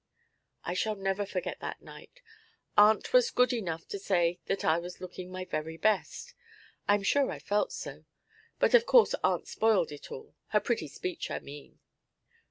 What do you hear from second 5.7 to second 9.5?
best. I am sure I felt so. But of course aunt